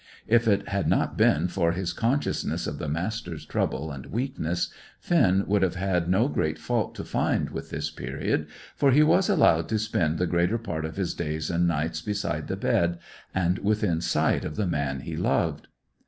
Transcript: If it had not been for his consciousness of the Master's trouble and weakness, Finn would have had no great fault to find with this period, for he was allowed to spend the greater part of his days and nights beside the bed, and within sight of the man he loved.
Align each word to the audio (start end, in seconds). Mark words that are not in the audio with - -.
If 0.25 0.47
it 0.47 0.69
had 0.69 0.87
not 0.89 1.15
been 1.15 1.47
for 1.47 1.73
his 1.73 1.93
consciousness 1.93 2.65
of 2.65 2.79
the 2.79 2.87
Master's 2.87 3.45
trouble 3.45 3.91
and 3.91 4.07
weakness, 4.07 4.73
Finn 4.99 5.43
would 5.45 5.61
have 5.61 5.75
had 5.75 6.09
no 6.09 6.27
great 6.27 6.57
fault 6.57 6.95
to 6.95 7.03
find 7.03 7.51
with 7.51 7.69
this 7.69 7.91
period, 7.91 8.47
for 8.75 8.89
he 8.89 9.03
was 9.03 9.29
allowed 9.29 9.69
to 9.69 9.77
spend 9.77 10.17
the 10.17 10.25
greater 10.25 10.57
part 10.57 10.85
of 10.85 10.95
his 10.97 11.13
days 11.13 11.51
and 11.51 11.67
nights 11.67 12.01
beside 12.01 12.47
the 12.47 12.57
bed, 12.57 12.97
and 13.35 13.59
within 13.59 14.01
sight 14.01 14.43
of 14.43 14.55
the 14.55 14.65
man 14.65 15.01
he 15.01 15.15
loved. 15.15 15.67